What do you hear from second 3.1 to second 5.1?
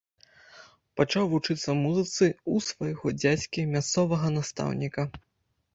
дзядзькі, мясцовага настаўніка.